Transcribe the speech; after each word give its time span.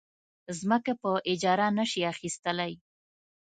ځمکې 0.59 0.93
په 1.01 1.11
اجاره 1.31 1.67
نه 1.77 1.85
شي 1.91 2.01
اخیستلی. 2.13 2.71